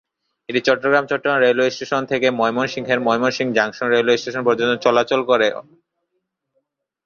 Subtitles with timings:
[0.49, 5.47] এটি চট্টগ্রামের Chattogram railway station থেকে ময়মনসিংহের ময়মনসিংহ জংশন রেলওয়ে স্টেশন পর্যন্ত চলাচল করে।